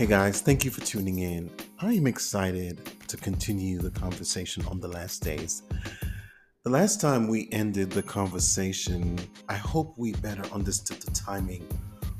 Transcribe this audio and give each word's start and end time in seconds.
Hey 0.00 0.06
guys, 0.06 0.40
thank 0.40 0.64
you 0.64 0.70
for 0.70 0.80
tuning 0.80 1.18
in. 1.18 1.50
I 1.78 1.92
am 1.92 2.06
excited 2.06 2.80
to 3.06 3.18
continue 3.18 3.78
the 3.78 3.90
conversation 3.90 4.64
on 4.64 4.80
the 4.80 4.88
last 4.88 5.22
days. 5.22 5.62
The 6.64 6.70
last 6.70 7.02
time 7.02 7.28
we 7.28 7.50
ended 7.52 7.90
the 7.90 8.02
conversation, 8.02 9.18
I 9.50 9.56
hope 9.56 9.98
we 9.98 10.12
better 10.12 10.46
understood 10.54 11.02
the 11.02 11.10
timing 11.10 11.68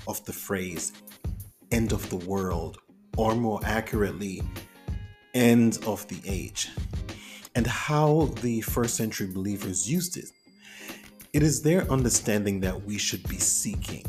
of 0.07 0.23
the 0.27 0.33
phrase 0.35 0.93
end 1.73 1.93
of 1.93 2.07
the 2.11 2.17
world, 2.17 2.77
or 3.17 3.35
more 3.35 3.61
accurately, 3.65 4.43
end 5.33 5.79
of 5.87 6.07
the 6.09 6.21
age, 6.27 6.69
and 7.55 7.67
how 7.67 8.27
the 8.43 8.61
first 8.61 8.95
century 8.95 9.29
believers 9.29 9.91
used 9.91 10.19
it. 10.19 10.31
It 11.33 11.43
is 11.43 11.63
their 11.63 11.91
understanding 11.91 12.61
that 12.61 12.83
we 12.83 12.99
should 12.99 13.27
be 13.27 13.39
seeking. 13.39 14.05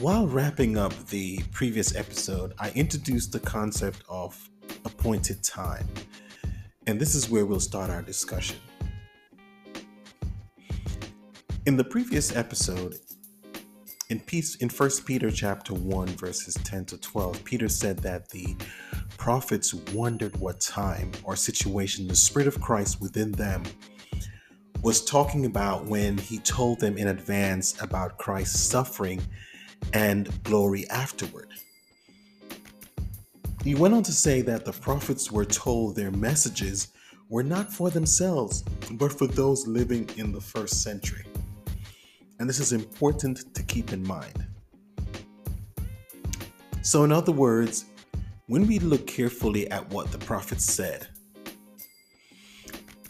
While 0.00 0.26
wrapping 0.26 0.78
up 0.78 0.94
the 1.08 1.42
previous 1.52 1.94
episode, 1.94 2.54
I 2.58 2.70
introduced 2.70 3.32
the 3.32 3.38
concept 3.38 4.02
of 4.08 4.48
appointed 4.86 5.44
time. 5.44 5.86
And 6.86 6.98
this 6.98 7.14
is 7.14 7.28
where 7.28 7.44
we'll 7.44 7.60
start 7.60 7.90
our 7.90 8.00
discussion. 8.00 8.56
In 11.66 11.76
the 11.76 11.84
previous 11.84 12.34
episode, 12.34 12.96
in 14.08 14.20
peace 14.20 14.54
in 14.54 14.70
1 14.70 14.90
Peter 15.04 15.30
chapter 15.30 15.74
1 15.74 16.08
verses 16.16 16.54
10 16.64 16.86
to 16.86 16.96
12, 16.96 17.44
Peter 17.44 17.68
said 17.68 17.98
that 17.98 18.30
the 18.30 18.56
prophets 19.18 19.74
wondered 19.92 20.34
what 20.38 20.62
time 20.62 21.12
or 21.24 21.36
situation 21.36 22.08
the 22.08 22.16
spirit 22.16 22.48
of 22.48 22.58
Christ 22.62 23.02
within 23.02 23.32
them 23.32 23.64
was 24.82 25.04
talking 25.04 25.44
about 25.44 25.84
when 25.84 26.16
he 26.16 26.38
told 26.38 26.80
them 26.80 26.96
in 26.96 27.08
advance 27.08 27.78
about 27.82 28.16
Christ's 28.16 28.60
suffering 28.60 29.20
and 29.92 30.42
glory 30.44 30.88
afterward. 30.90 31.48
He 33.64 33.74
went 33.74 33.94
on 33.94 34.02
to 34.04 34.12
say 34.12 34.40
that 34.42 34.64
the 34.64 34.72
prophets 34.72 35.30
were 35.30 35.44
told 35.44 35.94
their 35.94 36.10
messages 36.10 36.88
were 37.28 37.42
not 37.42 37.72
for 37.72 37.90
themselves, 37.90 38.62
but 38.92 39.12
for 39.12 39.26
those 39.26 39.66
living 39.66 40.08
in 40.16 40.32
the 40.32 40.40
first 40.40 40.82
century. 40.82 41.24
And 42.38 42.48
this 42.48 42.58
is 42.58 42.72
important 42.72 43.54
to 43.54 43.62
keep 43.62 43.92
in 43.92 44.02
mind. 44.02 44.46
So, 46.82 47.04
in 47.04 47.12
other 47.12 47.32
words, 47.32 47.84
when 48.46 48.66
we 48.66 48.78
look 48.78 49.06
carefully 49.06 49.70
at 49.70 49.88
what 49.90 50.10
the 50.10 50.18
prophets 50.18 50.64
said, 50.64 51.06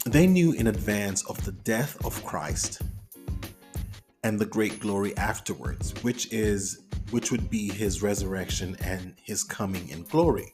they 0.05 0.27
knew 0.27 0.51
in 0.51 0.67
advance 0.67 1.23
of 1.25 1.43
the 1.45 1.53
death 1.53 1.97
of 2.05 2.23
Christ 2.25 2.81
and 4.23 4.39
the 4.39 4.45
great 4.45 4.79
glory 4.79 5.15
afterwards, 5.17 5.93
which 6.03 6.31
is 6.31 6.83
which 7.09 7.31
would 7.31 7.49
be 7.49 7.69
his 7.69 8.01
resurrection 8.01 8.77
and 8.81 9.13
his 9.21 9.43
coming 9.43 9.89
in 9.89 10.03
glory. 10.03 10.53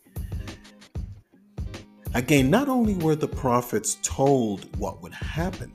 Again, 2.13 2.49
not 2.49 2.67
only 2.67 2.95
were 2.95 3.15
the 3.15 3.27
prophets 3.27 3.97
told 4.01 4.75
what 4.77 5.03
would 5.03 5.13
happen, 5.13 5.71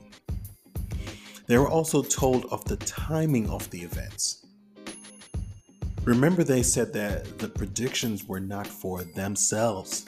they 1.47 1.57
were 1.57 1.69
also 1.69 2.01
told 2.01 2.45
of 2.45 2.65
the 2.65 2.77
timing 2.77 3.49
of 3.49 3.69
the 3.69 3.81
events. 3.81 4.45
Remember, 6.03 6.43
they 6.43 6.63
said 6.63 6.91
that 6.93 7.39
the 7.39 7.47
predictions 7.47 8.27
were 8.27 8.41
not 8.41 8.67
for 8.67 9.03
themselves, 9.03 10.05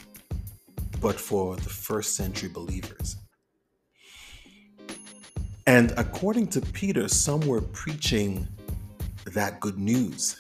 but 1.00 1.16
for 1.16 1.56
the 1.56 1.70
first 1.70 2.16
century 2.16 2.50
believers. 2.50 3.18
And 5.68 5.94
according 5.98 6.48
to 6.50 6.62
Peter, 6.62 7.08
some 7.08 7.42
were 7.42 7.62
preaching 7.62 8.48
that 9.26 9.60
good 9.60 9.80
news. 9.80 10.40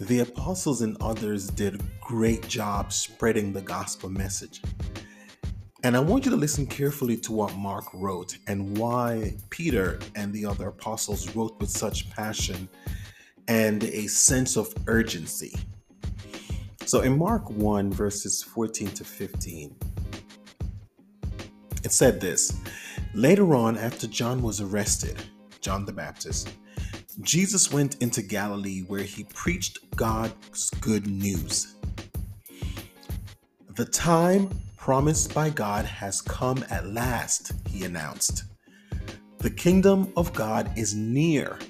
The 0.00 0.20
apostles 0.20 0.82
and 0.82 0.96
others 1.00 1.48
did 1.48 1.80
great 2.00 2.46
job 2.48 2.92
spreading 2.92 3.52
the 3.52 3.60
gospel 3.60 4.10
message. 4.10 4.60
And 5.84 5.96
I 5.96 6.00
want 6.00 6.24
you 6.24 6.32
to 6.32 6.36
listen 6.36 6.66
carefully 6.66 7.16
to 7.18 7.32
what 7.32 7.54
Mark 7.54 7.84
wrote 7.94 8.36
and 8.48 8.76
why 8.76 9.36
Peter 9.50 10.00
and 10.16 10.32
the 10.32 10.46
other 10.46 10.68
apostles 10.68 11.36
wrote 11.36 11.60
with 11.60 11.70
such 11.70 12.10
passion 12.10 12.68
and 13.46 13.84
a 13.84 14.08
sense 14.08 14.56
of 14.56 14.74
urgency. 14.88 15.54
So 16.86 17.02
in 17.02 17.16
Mark 17.16 17.50
1, 17.50 17.92
verses 17.92 18.42
14 18.42 18.88
to 18.88 19.04
15, 19.04 19.76
it 21.84 21.92
said 21.92 22.20
this 22.20 22.58
Later 23.14 23.54
on, 23.54 23.78
after 23.78 24.08
John 24.08 24.42
was 24.42 24.60
arrested, 24.60 25.22
John 25.60 25.84
the 25.84 25.92
Baptist, 25.92 26.50
Jesus 27.20 27.72
went 27.72 28.02
into 28.02 28.22
Galilee 28.22 28.80
where 28.80 29.04
he 29.04 29.22
preached 29.22 29.78
God's 29.94 30.70
good 30.80 31.06
news. 31.06 31.76
The 33.76 33.84
time 33.84 34.50
promised 34.76 35.32
by 35.32 35.50
God 35.50 35.84
has 35.84 36.20
come 36.22 36.64
at 36.70 36.88
last, 36.88 37.52
he 37.68 37.84
announced. 37.84 38.44
The 39.38 39.50
kingdom 39.50 40.12
of 40.16 40.32
God 40.32 40.76
is 40.76 40.92
near. 40.96 41.60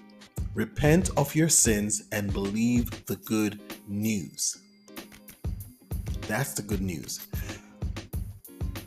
Repent 0.54 1.10
of 1.18 1.34
your 1.34 1.50
sins 1.50 2.04
and 2.10 2.32
believe 2.32 3.04
the 3.04 3.16
good 3.16 3.60
news. 3.86 4.56
That's 6.26 6.54
the 6.54 6.62
good 6.62 6.80
news. 6.80 7.26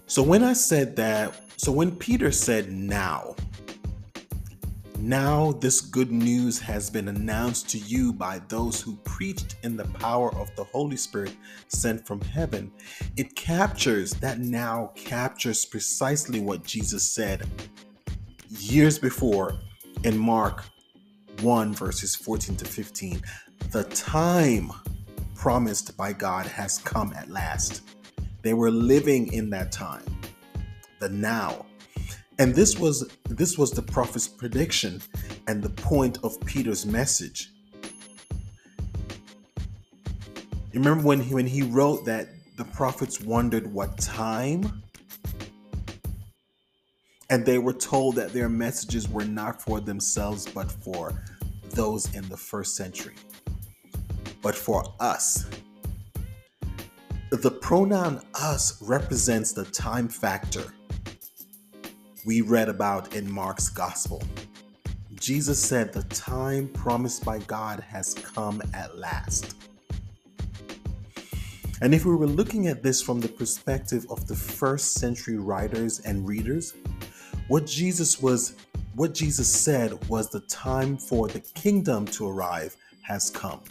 So 0.07 0.24
when 0.24 0.41
I 0.41 0.53
said 0.53 0.95
that 0.95 1.47
so 1.57 1.72
when 1.72 1.95
Peter 1.95 2.31
said 2.31 2.72
now, 2.72 3.35
now 5.00 5.53
this 5.53 5.81
good 5.81 6.12
news 6.12 6.59
has 6.59 6.90
been 6.91 7.07
announced 7.07 7.68
to 7.69 7.79
you 7.79 8.13
by 8.13 8.40
those 8.47 8.79
who 8.79 8.95
preached 8.97 9.56
in 9.63 9.75
the 9.75 9.85
power 9.85 10.34
of 10.35 10.56
the 10.56 10.63
Holy 10.66 10.97
Spirit 10.97 11.35
sent 11.68 12.06
from 12.06 12.22
heaven. 12.22 12.72
It 13.16 13.35
captures, 13.35 14.12
that 14.16 14.40
now 14.40 14.91
captures 14.95 15.66
precisely 15.66 16.41
what 16.41 16.63
Jesus 16.63 17.03
said 17.03 17.47
years 18.50 19.00
before 19.00 19.57
in 20.03 20.16
Mark 20.16 20.63
1, 21.41 21.74
verses 21.74 22.16
14 22.16 22.56
to 22.57 22.66
15. 22.66 23.19
The 23.72 23.84
time 23.85 24.72
promised 25.34 25.97
by 25.97 26.13
God 26.13 26.45
has 26.45 26.78
come 26.78 27.13
at 27.13 27.29
last. 27.29 27.81
They 28.44 28.53
were 28.53 28.72
living 28.72 29.34
in 29.34 29.50
that 29.50 29.72
time 29.72 30.17
the 31.00 31.09
now. 31.09 31.66
And 32.40 32.53
this 32.53 32.78
was 32.78 33.09
this 33.30 33.58
was 33.58 33.72
the 33.72 33.81
prophet's 33.81 34.28
prediction 34.28 35.02
and 35.47 35.62
the 35.62 35.69
point 35.69 36.19
of 36.24 36.40
Peter's 36.46 36.85
message. 36.85 37.52
Remember 40.74 41.03
when 41.03 41.22
he 41.22 41.34
when 41.34 41.47
he 41.47 41.63
wrote 41.63 42.06
that 42.06 42.30
the 42.57 42.66
prophets 42.66 43.22
wondered 43.22 43.72
what 43.74 43.97
time? 43.97 44.84
And 47.30 47.46
they 47.46 47.57
were 47.57 47.74
told 47.74 48.16
that 48.16 48.31
their 48.31 48.50
messages 48.50 49.09
were 49.09 49.25
not 49.25 49.62
for 49.62 49.81
themselves, 49.81 50.47
but 50.47 50.72
for 50.72 51.24
those 51.72 52.13
in 52.13 52.28
the 52.30 52.38
first 52.38 52.75
century. 52.75 53.16
But 54.41 54.56
for 54.56 54.94
us. 55.00 55.46
The 57.31 57.52
pronoun 57.52 58.22
us 58.34 58.81
represents 58.81 59.52
the 59.52 59.66
time 59.66 60.07
factor 60.07 60.74
we 62.28 62.42
read 62.42 62.68
about 62.68 63.16
in 63.16 63.32
Mark's 63.32 63.70
gospel. 63.70 64.22
Jesus 65.16 65.58
said, 65.58 65.94
The 65.94 66.04
time 66.04 66.68
promised 66.68 67.24
by 67.24 67.40
God 67.40 67.80
has 67.80 68.16
come 68.16 68.62
at 68.74 68.98
last. 68.98 69.56
And 71.80 71.96
if 71.96 72.04
we 72.04 72.14
were 72.14 72.28
looking 72.28 72.68
at 72.68 72.84
this 72.84 73.02
from 73.02 73.22
the 73.22 73.30
perspective 73.30 74.06
of 74.10 74.28
the 74.28 74.36
first 74.36 74.96
century 74.96 75.38
writers 75.38 76.02
and 76.02 76.28
readers, 76.28 76.74
what 77.48 77.66
Jesus 77.66 78.22
was 78.22 78.56
what 78.96 79.14
Jesus 79.14 79.48
said 79.48 80.10
was 80.10 80.30
the 80.30 80.42
time 80.42 80.98
for 80.98 81.30
the 81.30 81.40
kingdom 81.40 82.04
to 82.07 82.28
arrive 82.28 82.75
has 83.04 83.30
come. 83.30 83.62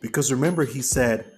Because 0.00 0.32
remember 0.32 0.64
he 0.64 0.80
said, 0.80 1.31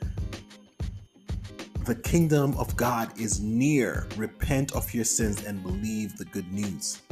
the 1.85 1.95
kingdom 1.95 2.57
of 2.57 2.75
God 2.77 3.19
is 3.21 3.41
near. 3.41 4.07
Repent 4.17 4.73
of 4.73 4.93
your 4.95 5.05
sins 5.05 5.45
and 5.45 5.63
believe 5.63 6.17
the 6.17 6.25
good 6.25 6.51
news. 6.51 7.03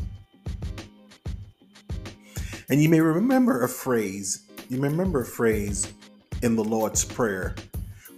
And 2.71 2.83
you 2.83 2.89
may 2.89 3.01
remember 3.01 3.65
a 3.65 3.69
phrase, 3.69 4.45
you 4.71 4.81
may 4.81 4.89
remember 4.89 5.21
a 5.21 5.27
phrase 5.27 5.93
in 6.43 6.57
the 6.57 6.65
Lord's 6.65 7.05
Prayer 7.05 7.55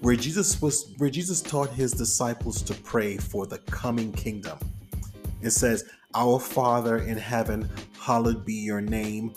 where 0.00 0.14
Jesus 0.14 0.62
was 0.62 0.92
where 0.98 1.10
Jesus 1.10 1.40
taught 1.40 1.70
his 1.70 1.92
disciples 1.92 2.62
to 2.62 2.74
pray 2.74 3.16
for 3.16 3.46
the 3.46 3.58
coming 3.58 4.12
kingdom. 4.12 4.58
It 5.42 5.50
says, 5.50 5.84
"Our 6.14 6.38
Father 6.38 6.98
in 6.98 7.16
heaven, 7.16 7.68
hallowed 7.98 8.44
be 8.44 8.54
your 8.54 8.80
name. 8.80 9.32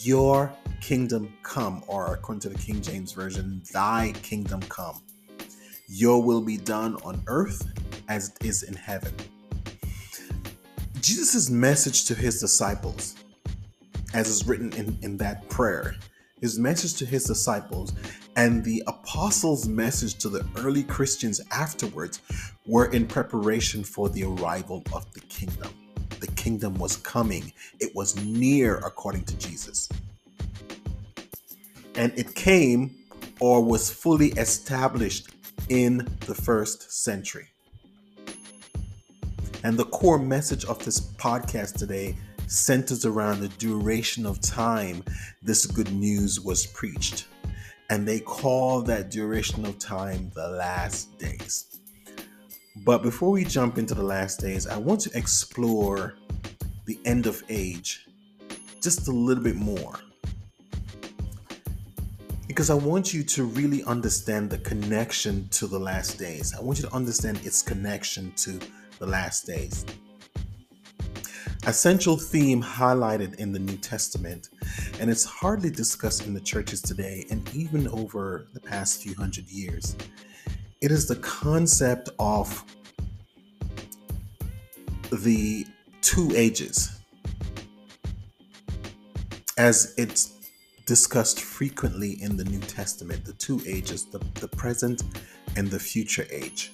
Your 0.00 0.52
kingdom 0.80 1.32
come," 1.42 1.84
or 1.86 2.14
according 2.14 2.40
to 2.40 2.48
the 2.48 2.58
King 2.58 2.80
James 2.82 3.12
version, 3.12 3.62
"Thy 3.72 4.12
kingdom 4.22 4.60
come." 4.62 5.00
Your 5.88 6.22
will 6.22 6.42
be 6.42 6.58
done 6.58 6.96
on 7.04 7.22
earth 7.26 7.66
as 8.08 8.28
it 8.28 8.46
is 8.46 8.62
in 8.62 8.74
heaven. 8.74 9.12
Jesus' 11.00 11.48
message 11.48 12.04
to 12.04 12.14
his 12.14 12.40
disciples 12.40 13.16
as 14.14 14.28
is 14.28 14.46
written 14.46 14.72
in, 14.74 14.98
in 15.02 15.16
that 15.18 15.48
prayer, 15.48 15.96
his 16.40 16.58
message 16.58 16.94
to 16.94 17.06
his 17.06 17.24
disciples, 17.24 17.92
and 18.36 18.62
the 18.64 18.82
apostles' 18.86 19.66
message 19.66 20.16
to 20.16 20.28
the 20.28 20.46
early 20.56 20.82
Christians 20.82 21.40
afterwards 21.50 22.20
were 22.66 22.86
in 22.92 23.06
preparation 23.06 23.82
for 23.82 24.08
the 24.08 24.24
arrival 24.24 24.82
of 24.92 25.10
the 25.12 25.20
kingdom. 25.20 25.72
The 26.20 26.28
kingdom 26.28 26.74
was 26.74 26.96
coming, 26.96 27.52
it 27.80 27.94
was 27.94 28.22
near, 28.24 28.76
according 28.78 29.24
to 29.24 29.36
Jesus. 29.38 29.88
And 31.94 32.12
it 32.16 32.34
came 32.34 32.94
or 33.40 33.62
was 33.62 33.90
fully 33.90 34.28
established 34.32 35.30
in 35.68 36.06
the 36.26 36.34
first 36.34 36.92
century. 36.92 37.48
And 39.64 39.76
the 39.76 39.84
core 39.86 40.18
message 40.18 40.64
of 40.64 40.84
this 40.84 41.00
podcast 41.00 41.78
today 41.78 42.16
centers 42.46 43.04
around 43.04 43.40
the 43.40 43.48
duration 43.48 44.24
of 44.24 44.40
time 44.40 45.02
this 45.42 45.66
good 45.66 45.92
news 45.92 46.40
was 46.40 46.66
preached. 46.66 47.26
And 47.90 48.06
they 48.06 48.20
call 48.20 48.82
that 48.82 49.10
duration 49.10 49.64
of 49.64 49.78
time 49.78 50.30
the 50.34 50.48
last 50.48 51.18
days. 51.18 51.80
But 52.84 53.02
before 53.02 53.30
we 53.30 53.44
jump 53.44 53.78
into 53.78 53.94
the 53.94 54.02
last 54.02 54.40
days, 54.40 54.66
I 54.66 54.76
want 54.76 55.00
to 55.00 55.18
explore 55.18 56.14
the 56.86 56.98
end 57.04 57.26
of 57.26 57.42
age 57.48 58.06
just 58.80 59.08
a 59.08 59.12
little 59.12 59.42
bit 59.42 59.56
more. 59.56 59.98
Because 62.58 62.70
I 62.70 62.74
want 62.74 63.14
you 63.14 63.22
to 63.22 63.44
really 63.44 63.84
understand 63.84 64.50
the 64.50 64.58
connection 64.58 65.48
to 65.50 65.68
the 65.68 65.78
last 65.78 66.18
days. 66.18 66.52
I 66.58 66.60
want 66.60 66.80
you 66.80 66.88
to 66.88 66.92
understand 66.92 67.38
its 67.44 67.62
connection 67.62 68.32
to 68.38 68.58
the 68.98 69.06
last 69.06 69.46
days. 69.46 69.86
A 71.68 71.72
central 71.72 72.16
theme 72.16 72.60
highlighted 72.60 73.36
in 73.36 73.52
the 73.52 73.60
New 73.60 73.76
Testament, 73.76 74.48
and 74.98 75.08
it's 75.08 75.22
hardly 75.22 75.70
discussed 75.70 76.26
in 76.26 76.34
the 76.34 76.40
churches 76.40 76.82
today 76.82 77.24
and 77.30 77.48
even 77.54 77.86
over 77.90 78.48
the 78.54 78.60
past 78.60 79.04
few 79.04 79.14
hundred 79.14 79.46
years. 79.46 79.94
It 80.80 80.90
is 80.90 81.06
the 81.06 81.14
concept 81.14 82.08
of 82.18 82.64
the 85.12 85.64
two 86.02 86.32
ages, 86.34 86.98
as 89.56 89.94
it's 89.96 90.37
discussed 90.88 91.42
frequently 91.42 92.12
in 92.22 92.38
the 92.38 92.44
New 92.44 92.60
Testament 92.60 93.22
the 93.26 93.34
two 93.34 93.60
ages, 93.66 94.06
the, 94.06 94.20
the 94.40 94.48
present 94.48 95.02
and 95.54 95.68
the 95.68 95.78
future 95.78 96.26
age. 96.30 96.72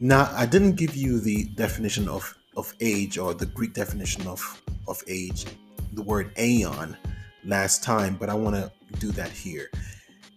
Now, 0.00 0.28
I 0.34 0.44
didn't 0.44 0.74
give 0.74 0.96
you 0.96 1.20
the 1.20 1.44
definition 1.54 2.08
of, 2.08 2.36
of 2.56 2.74
age 2.80 3.18
or 3.18 3.34
the 3.34 3.46
Greek 3.46 3.72
definition 3.72 4.26
of, 4.26 4.40
of 4.88 5.00
age, 5.06 5.46
the 5.92 6.02
word 6.02 6.32
aeon, 6.36 6.96
last 7.44 7.84
time, 7.84 8.16
but 8.18 8.28
I 8.28 8.34
want 8.34 8.56
to 8.56 8.72
do 8.98 9.12
that 9.12 9.30
here. 9.30 9.70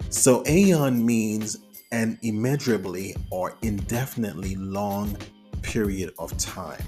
So, 0.10 0.44
aeon 0.46 1.04
means 1.04 1.58
an 1.92 2.20
immeasurably 2.22 3.16
or 3.32 3.58
indefinitely 3.64 4.56
long 4.56 5.18
period 5.64 6.14
of 6.20 6.38
time. 6.38 6.84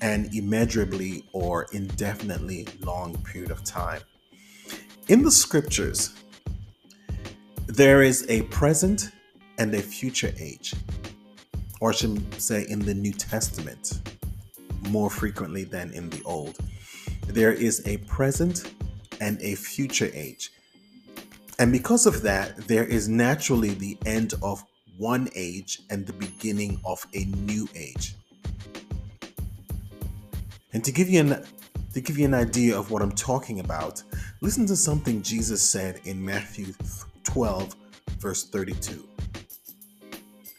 An 0.00 0.30
immeasurably 0.32 1.24
or 1.32 1.66
indefinitely 1.72 2.66
long 2.80 3.16
period 3.22 3.50
of 3.50 3.64
time. 3.64 4.00
In 5.08 5.22
the 5.22 5.30
scriptures, 5.30 6.14
there 7.66 8.02
is 8.02 8.26
a 8.28 8.42
present 8.42 9.10
and 9.58 9.74
a 9.74 9.82
future 9.82 10.32
age 10.38 10.74
or 11.80 11.90
I 11.90 11.94
should 11.94 12.40
say 12.40 12.66
in 12.68 12.78
the 12.78 12.94
New 12.94 13.12
Testament 13.12 14.00
more 14.88 15.10
frequently 15.10 15.64
than 15.64 15.92
in 15.92 16.10
the 16.10 16.22
Old. 16.24 16.58
There 17.26 17.52
is 17.52 17.86
a 17.86 17.96
present 17.98 18.72
and 19.20 19.40
a 19.40 19.54
future 19.54 20.10
age. 20.12 20.52
And 21.58 21.72
because 21.72 22.06
of 22.06 22.22
that, 22.22 22.56
there 22.68 22.84
is 22.84 23.08
naturally 23.08 23.70
the 23.70 23.98
end 24.06 24.34
of 24.42 24.64
one 24.96 25.28
age 25.34 25.80
and 25.90 26.06
the 26.06 26.12
beginning 26.12 26.80
of 26.84 27.06
a 27.14 27.24
new 27.24 27.68
age. 27.74 28.14
And 30.72 30.84
to 30.84 30.92
give 30.92 31.08
you 31.08 31.20
an 31.20 31.44
to 31.92 32.00
give 32.00 32.18
you 32.18 32.24
an 32.24 32.34
idea 32.34 32.78
of 32.78 32.90
what 32.90 33.02
I'm 33.02 33.12
talking 33.12 33.60
about, 33.60 34.02
listen 34.40 34.64
to 34.66 34.76
something 34.76 35.22
Jesus 35.22 35.60
said 35.60 36.00
in 36.04 36.24
Matthew 36.24 36.72
12 37.24 37.74
verse 38.20 38.44
32. 38.44 39.06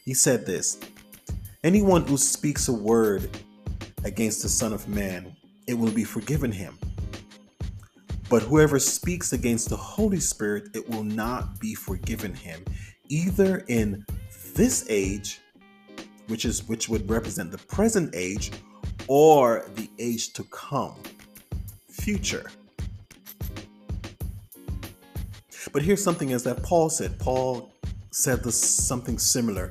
He 0.04 0.14
said 0.14 0.44
this, 0.44 0.78
Anyone 1.64 2.04
who 2.06 2.16
speaks 2.16 2.68
a 2.68 2.72
word 2.72 3.30
against 4.04 4.42
the 4.42 4.48
Son 4.48 4.72
of 4.72 4.88
Man, 4.88 5.34
it 5.66 5.74
will 5.74 5.92
be 5.92 6.04
forgiven 6.04 6.50
him. 6.50 6.76
But 8.28 8.42
whoever 8.42 8.78
speaks 8.78 9.32
against 9.32 9.68
the 9.68 9.76
Holy 9.76 10.18
Spirit, 10.18 10.70
it 10.74 10.88
will 10.88 11.04
not 11.04 11.60
be 11.60 11.74
forgiven 11.74 12.34
him, 12.34 12.64
either 13.08 13.64
in 13.68 14.04
this 14.54 14.86
age, 14.88 15.40
which 16.26 16.44
is 16.44 16.66
which 16.66 16.88
would 16.88 17.08
represent 17.08 17.52
the 17.52 17.58
present 17.58 18.10
age, 18.14 18.50
or 19.08 19.66
the 19.74 19.90
age 19.98 20.32
to 20.34 20.44
come, 20.44 20.94
future. 21.88 22.50
But 25.72 25.82
here's 25.82 26.02
something 26.02 26.32
as 26.32 26.42
that 26.44 26.62
Paul 26.62 26.90
said. 26.90 27.18
Paul 27.18 27.72
said 28.10 28.44
this 28.44 28.60
something 28.60 29.18
similar 29.18 29.70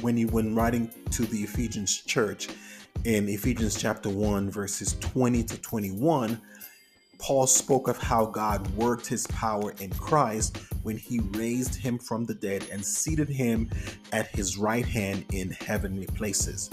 when 0.00 0.16
he 0.16 0.26
when 0.26 0.54
writing 0.54 0.90
to 1.10 1.22
the 1.24 1.42
Ephesians 1.42 2.02
church 2.02 2.48
in 3.04 3.28
Ephesians 3.28 3.74
chapter 3.80 4.08
1 4.08 4.50
verses 4.50 4.96
20 5.00 5.42
to 5.44 5.60
21 5.60 6.40
Paul 7.18 7.46
spoke 7.46 7.88
of 7.88 7.96
how 7.96 8.26
God 8.26 8.68
worked 8.76 9.06
his 9.06 9.26
power 9.28 9.72
in 9.80 9.90
Christ 9.90 10.58
when 10.82 10.98
he 10.98 11.20
raised 11.20 11.74
him 11.74 11.98
from 11.98 12.26
the 12.26 12.34
dead 12.34 12.66
and 12.70 12.84
seated 12.84 13.30
him 13.30 13.70
at 14.12 14.28
his 14.28 14.58
right 14.58 14.84
hand 14.84 15.24
in 15.32 15.50
heavenly 15.52 16.06
places, 16.06 16.68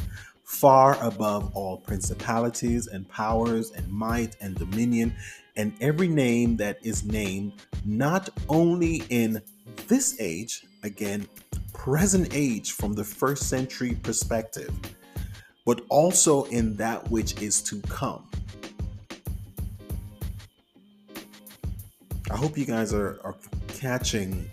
far 0.51 1.01
above 1.01 1.49
all 1.55 1.77
principalities 1.77 2.87
and 2.87 3.07
powers 3.07 3.71
and 3.71 3.87
might 3.89 4.35
and 4.41 4.53
dominion 4.55 5.15
and 5.55 5.73
every 5.79 6.09
name 6.09 6.57
that 6.57 6.77
is 6.85 7.05
named, 7.05 7.53
not 7.85 8.29
only 8.49 9.01
in 9.09 9.41
this 9.87 10.19
age, 10.19 10.65
again, 10.83 11.25
present 11.73 12.35
age 12.35 12.73
from 12.73 12.93
the 12.93 13.03
first 13.03 13.47
century 13.47 13.97
perspective, 14.03 14.71
but 15.65 15.81
also 15.87 16.43
in 16.45 16.75
that 16.75 17.09
which 17.09 17.41
is 17.41 17.63
to 17.63 17.79
come. 17.83 18.29
I 22.29 22.35
hope 22.35 22.57
you 22.57 22.65
guys 22.65 22.93
are, 22.93 23.19
are 23.23 23.35
catching, 23.69 24.51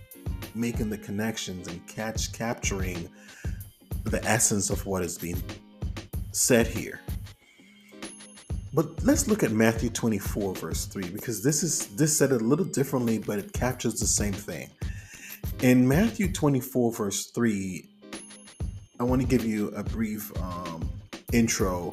making 0.55 0.91
the 0.91 0.99
connections 0.99 1.67
and 1.67 1.85
catch 1.89 2.33
capturing 2.33 3.11
the 4.05 4.25
essence 4.25 4.71
of 4.71 4.87
what 4.87 5.03
is 5.03 5.19
being 5.19 5.43
said 6.39 6.67
here. 6.67 7.01
But 8.73 9.03
let's 9.03 9.27
look 9.27 9.43
at 9.43 9.51
Matthew 9.51 9.91
24, 9.91 10.55
verse 10.55 10.87
3, 10.87 11.09
because 11.09 11.43
this 11.43 11.63
is 11.63 11.89
this 11.97 12.17
said 12.17 12.33
a 12.33 12.39
little 12.39 12.65
differently, 12.65 13.19
but 13.19 13.39
it 13.39 13.53
captures 13.53 13.99
the 13.99 14.07
same 14.07 14.33
thing. 14.33 14.71
In 15.63 15.87
Matthew 15.89 16.33
24, 16.33 16.93
verse 16.93 17.31
3, 17.31 17.89
I 19.01 19.05
want 19.05 19.21
to 19.21 19.27
give 19.27 19.45
you 19.45 19.69
a 19.69 19.83
brief 19.83 20.31
um, 20.41 20.89
intro. 21.33 21.93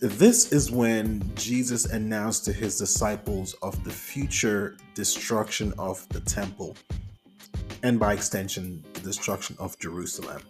This 0.00 0.50
is 0.50 0.70
when 0.70 1.22
Jesus 1.36 1.84
announced 1.84 2.46
to 2.46 2.52
his 2.52 2.78
disciples 2.78 3.54
of 3.62 3.84
the 3.84 3.90
future 3.90 4.76
destruction 4.94 5.72
of 5.78 6.08
the 6.08 6.20
temple, 6.20 6.76
and 7.82 8.00
by 8.00 8.14
extension, 8.14 8.82
the 8.94 9.00
destruction 9.00 9.56
of 9.60 9.78
Jerusalem. 9.78 10.42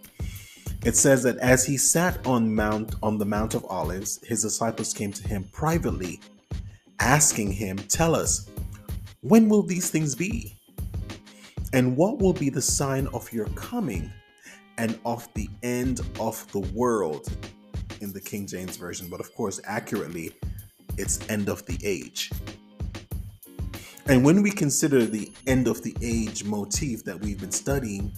It 0.83 0.97
says 0.97 1.23
that 1.25 1.37
as 1.39 1.67
he 1.67 1.77
sat 1.77 2.27
on 2.27 2.55
mount 2.55 2.95
on 3.03 3.19
the 3.19 3.27
Mount 3.27 3.55
of 3.55 3.67
Olives, 3.67 4.19
his 4.25 4.43
disciples 4.43 4.95
came 4.95 5.13
to 5.13 5.29
him 5.29 5.45
privately, 5.53 6.21
asking 6.99 7.53
him, 7.53 7.77
"Tell 7.77 8.15
us, 8.15 8.47
when 9.21 9.51
will 9.51 9.63
these 9.63 9.91
things 9.91 10.15
be?" 10.15 10.57
And 11.75 11.97
what 11.97 12.19
will 12.19 12.33
be 12.33 12.49
the 12.49 12.63
sign 12.63 13.07
of 13.09 13.31
your 13.31 13.47
coming 13.51 14.11
and 14.79 14.99
of 15.05 15.29
the 15.35 15.51
end 15.63 16.01
of 16.19 16.51
the 16.53 16.61
world 16.73 17.31
in 18.01 18.13
the 18.13 18.21
King 18.21 18.47
James 18.47 18.77
Version? 18.77 19.09
But 19.11 19.21
of 19.21 19.35
course, 19.35 19.61
accurately, 19.65 20.33
it's 20.97 21.21
end 21.29 21.51
of 21.51 21.65
the 21.67 21.79
age. 21.85 22.31
And 24.07 24.25
when 24.25 24.43
we 24.43 24.51
consider 24.51 25.05
the 25.05 25.31
end 25.47 25.69
of 25.69 25.83
the 25.83 25.95
age 26.01 26.43
motif 26.43 27.05
that 27.05 27.21
we've 27.21 27.39
been 27.39 27.53
studying, 27.53 28.13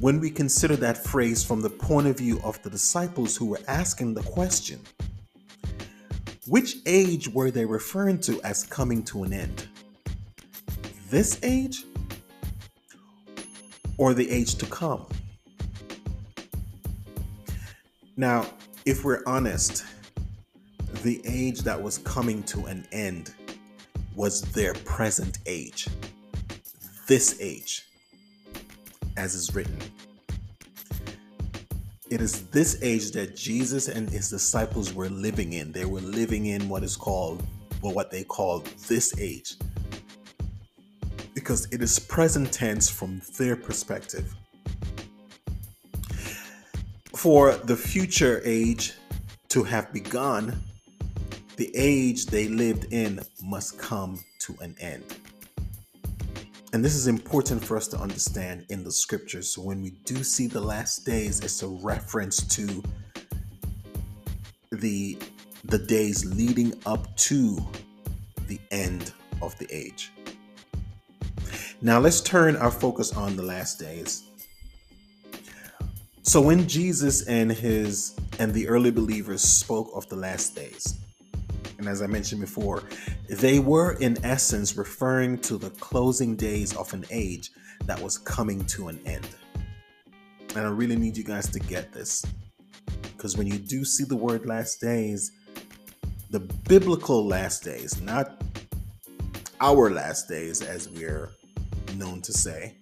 when 0.00 0.20
we 0.20 0.30
consider 0.30 0.76
that 0.76 0.96
phrase 0.96 1.42
from 1.42 1.60
the 1.60 1.70
point 1.70 2.06
of 2.06 2.18
view 2.18 2.40
of 2.44 2.62
the 2.62 2.70
disciples 2.70 3.36
who 3.36 3.46
were 3.46 3.60
asking 3.66 4.14
the 4.14 4.22
question, 4.22 4.80
which 6.46 6.76
age 6.86 7.28
were 7.28 7.50
they 7.50 7.64
referring 7.64 8.20
to 8.20 8.40
as 8.42 8.62
coming 8.64 9.02
to 9.02 9.24
an 9.24 9.32
end? 9.32 9.66
This 11.10 11.40
age 11.42 11.84
or 13.96 14.14
the 14.14 14.30
age 14.30 14.54
to 14.54 14.66
come. 14.66 15.04
Now, 18.16 18.46
if 18.86 19.04
we're 19.04 19.22
honest, 19.26 19.84
the 21.02 21.20
age 21.24 21.60
that 21.62 21.80
was 21.80 21.98
coming 21.98 22.42
to 22.44 22.66
an 22.66 22.86
end 22.92 23.34
was 24.14 24.42
their 24.52 24.74
present 24.74 25.38
age. 25.46 25.88
This 27.08 27.36
age, 27.40 27.87
as 29.18 29.34
is 29.34 29.54
written. 29.54 29.76
It 32.08 32.22
is 32.22 32.46
this 32.46 32.78
age 32.82 33.10
that 33.10 33.36
Jesus 33.36 33.88
and 33.88 34.08
his 34.08 34.30
disciples 34.30 34.94
were 34.94 35.10
living 35.10 35.52
in. 35.52 35.72
They 35.72 35.84
were 35.84 36.00
living 36.00 36.46
in 36.46 36.68
what 36.68 36.82
is 36.82 36.96
called, 36.96 37.44
or 37.82 37.92
what 37.92 38.10
they 38.10 38.24
call 38.24 38.64
this 38.86 39.18
age. 39.18 39.56
Because 41.34 41.66
it 41.70 41.82
is 41.82 41.98
present 41.98 42.50
tense 42.50 42.88
from 42.88 43.20
their 43.36 43.56
perspective. 43.56 44.34
For 47.14 47.54
the 47.56 47.76
future 47.76 48.40
age 48.44 48.94
to 49.48 49.64
have 49.64 49.92
begun, 49.92 50.62
the 51.56 51.70
age 51.74 52.26
they 52.26 52.46
lived 52.48 52.92
in 52.92 53.20
must 53.42 53.78
come 53.78 54.20
to 54.38 54.56
an 54.60 54.76
end. 54.80 55.04
And 56.72 56.84
this 56.84 56.94
is 56.94 57.06
important 57.06 57.64
for 57.64 57.76
us 57.76 57.88
to 57.88 57.98
understand 57.98 58.66
in 58.68 58.84
the 58.84 58.92
scriptures. 58.92 59.54
So 59.54 59.62
when 59.62 59.80
we 59.80 59.90
do 60.04 60.22
see 60.22 60.46
the 60.46 60.60
last 60.60 61.06
days, 61.06 61.40
it's 61.40 61.62
a 61.62 61.68
reference 61.68 62.46
to 62.56 62.82
the 64.70 65.18
the 65.64 65.78
days 65.78 66.24
leading 66.24 66.72
up 66.86 67.14
to 67.16 67.58
the 68.46 68.60
end 68.70 69.12
of 69.42 69.58
the 69.58 69.66
age. 69.74 70.12
Now 71.80 71.98
let's 71.98 72.20
turn 72.20 72.56
our 72.56 72.70
focus 72.70 73.12
on 73.12 73.36
the 73.36 73.42
last 73.42 73.78
days. 73.78 74.24
So 76.22 76.40
when 76.40 76.68
Jesus 76.68 77.26
and 77.26 77.50
his 77.50 78.14
and 78.38 78.52
the 78.52 78.68
early 78.68 78.90
believers 78.90 79.42
spoke 79.42 79.90
of 79.94 80.08
the 80.08 80.16
last 80.16 80.54
days, 80.54 80.98
and 81.78 81.86
as 81.88 82.02
I 82.02 82.06
mentioned 82.06 82.40
before, 82.40 82.82
they 83.28 83.60
were 83.60 83.92
in 83.94 84.18
essence 84.24 84.76
referring 84.76 85.38
to 85.42 85.56
the 85.56 85.70
closing 85.70 86.34
days 86.34 86.76
of 86.76 86.92
an 86.92 87.04
age 87.10 87.52
that 87.86 88.00
was 88.00 88.18
coming 88.18 88.64
to 88.66 88.88
an 88.88 89.00
end. 89.06 89.28
And 90.56 90.66
I 90.66 90.70
really 90.70 90.96
need 90.96 91.16
you 91.16 91.24
guys 91.24 91.48
to 91.50 91.60
get 91.60 91.92
this. 91.92 92.24
Because 93.02 93.36
when 93.36 93.46
you 93.46 93.58
do 93.58 93.84
see 93.84 94.04
the 94.04 94.16
word 94.16 94.44
last 94.44 94.80
days, 94.80 95.32
the 96.30 96.40
biblical 96.40 97.26
last 97.26 97.62
days, 97.62 98.00
not 98.02 98.42
our 99.60 99.90
last 99.90 100.28
days 100.28 100.62
as 100.62 100.88
we're 100.88 101.30
known 101.96 102.20
to 102.22 102.32
say, 102.32 102.76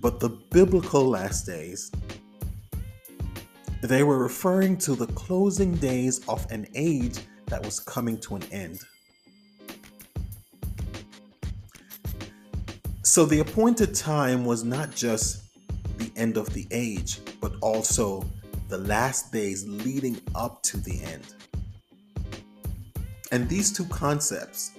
but 0.00 0.20
the 0.20 0.28
biblical 0.28 1.04
last 1.04 1.44
days, 1.44 1.90
they 3.82 4.04
were 4.04 4.18
referring 4.18 4.76
to 4.78 4.94
the 4.94 5.06
closing 5.08 5.74
days 5.74 6.20
of 6.28 6.46
an 6.50 6.66
age 6.74 7.18
that 7.52 7.62
was 7.66 7.78
coming 7.78 8.16
to 8.16 8.34
an 8.34 8.42
end. 8.50 8.80
So 13.02 13.26
the 13.26 13.40
appointed 13.40 13.94
time 13.94 14.46
was 14.46 14.64
not 14.64 14.94
just 14.94 15.42
the 15.98 16.10
end 16.16 16.38
of 16.38 16.48
the 16.54 16.66
age, 16.70 17.20
but 17.42 17.52
also 17.60 18.24
the 18.70 18.78
last 18.78 19.34
days 19.34 19.66
leading 19.68 20.18
up 20.34 20.62
to 20.62 20.78
the 20.78 21.02
end. 21.02 21.34
And 23.32 23.46
these 23.50 23.70
two 23.70 23.84
concepts 23.84 24.70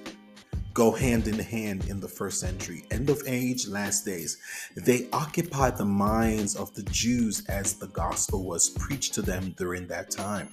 go 0.74 0.89
hand 0.92 1.27
in 1.27 1.38
hand 1.38 1.86
in 1.89 2.00
the 2.00 2.08
first 2.08 2.39
century. 2.39 2.86
End 2.89 3.12
of 3.12 3.22
age, 3.27 3.68
last 3.68 4.03
days. 4.03 4.39
They 4.75 5.08
occupied 5.13 5.77
the 5.77 5.86
minds 5.86 6.56
of 6.56 6.74
the 6.74 6.82
Jews 6.84 7.46
as 7.48 7.75
the 7.75 7.88
gospel 7.89 8.46
was 8.46 8.70
preached 8.70 9.13
to 9.13 9.22
them 9.22 9.53
during 9.60 9.86
that 9.89 10.10
time. 10.10 10.50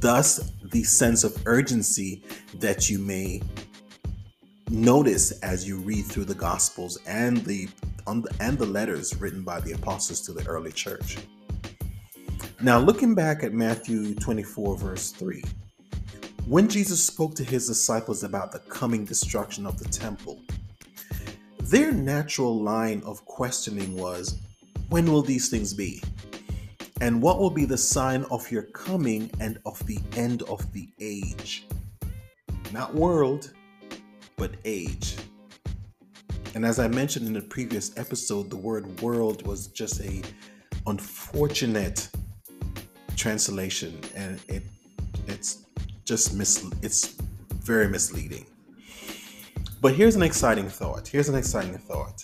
Thus, 0.00 0.52
the 0.64 0.82
sense 0.82 1.24
of 1.24 1.36
urgency 1.46 2.22
that 2.54 2.88
you 2.88 2.98
may 2.98 3.42
notice 4.70 5.32
as 5.40 5.68
you 5.68 5.76
read 5.76 6.06
through 6.06 6.24
the 6.24 6.34
Gospels 6.34 6.98
and 7.06 7.38
the 7.38 7.68
and 8.06 8.58
the 8.58 8.66
letters 8.66 9.14
written 9.20 9.42
by 9.42 9.60
the 9.60 9.72
apostles 9.72 10.22
to 10.22 10.32
the 10.32 10.44
early 10.48 10.72
church. 10.72 11.18
Now, 12.62 12.78
looking 12.78 13.14
back 13.14 13.44
at 13.44 13.52
Matthew 13.52 14.14
24, 14.14 14.78
verse 14.78 15.12
3, 15.12 15.44
when 16.46 16.66
Jesus 16.66 17.04
spoke 17.04 17.34
to 17.36 17.44
his 17.44 17.68
disciples 17.68 18.24
about 18.24 18.52
the 18.52 18.58
coming 18.58 19.04
destruction 19.04 19.66
of 19.66 19.78
the 19.78 19.88
temple, 19.88 20.40
their 21.60 21.92
natural 21.92 22.58
line 22.58 23.02
of 23.04 23.24
questioning 23.26 23.96
was, 23.96 24.40
When 24.88 25.12
will 25.12 25.22
these 25.22 25.48
things 25.48 25.72
be? 25.72 26.02
And 27.00 27.22
what 27.22 27.38
will 27.38 27.50
be 27.50 27.64
the 27.64 27.78
sign 27.78 28.24
of 28.30 28.50
your 28.50 28.64
coming 28.64 29.30
and 29.40 29.58
of 29.64 29.84
the 29.86 29.98
end 30.16 30.42
of 30.42 30.70
the 30.72 30.88
age? 31.00 31.66
Not 32.72 32.94
world, 32.94 33.52
but 34.36 34.52
age. 34.64 35.16
And 36.54 36.64
as 36.64 36.78
I 36.78 36.88
mentioned 36.88 37.26
in 37.26 37.32
the 37.32 37.40
previous 37.40 37.96
episode, 37.96 38.50
the 38.50 38.56
word 38.56 39.00
world 39.00 39.46
was 39.46 39.68
just 39.68 40.00
a 40.00 40.22
unfortunate 40.86 42.08
translation 43.16 44.00
and 44.14 44.40
it 44.48 44.62
it's 45.26 45.66
just 46.04 46.34
mis 46.34 46.66
it's 46.82 47.16
very 47.62 47.88
misleading. 47.88 48.46
But 49.80 49.94
here's 49.94 50.16
an 50.16 50.22
exciting 50.22 50.68
thought. 50.68 51.08
Here's 51.08 51.28
an 51.28 51.34
exciting 51.34 51.78
thought. 51.78 52.22